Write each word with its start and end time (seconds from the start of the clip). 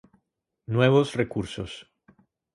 Nuevos 0.65 1.13
recursos: 1.13 1.85